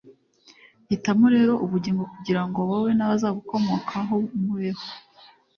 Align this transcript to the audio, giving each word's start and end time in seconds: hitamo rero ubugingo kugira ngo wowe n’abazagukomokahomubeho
hitamo 0.89 1.25
rero 1.35 1.53
ubugingo 1.65 2.03
kugira 2.13 2.41
ngo 2.47 2.59
wowe 2.69 2.91
n’abazagukomokahomubeho 2.95 4.83